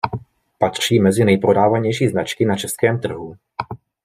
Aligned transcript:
Patří 0.57 0.99
mezi 0.99 1.25
nejprodávanější 1.25 2.07
značky 2.07 2.45
na 2.45 2.55
českém 2.55 2.99
trhu. 2.99 3.35